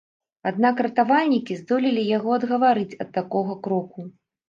Аднак 0.51 0.81
ратавальнікі 0.85 1.59
здолелі 1.61 2.07
яго 2.17 2.35
адгаварыць 2.41 2.99
ад 3.07 3.15
такога 3.23 3.63
кроку. 3.67 4.13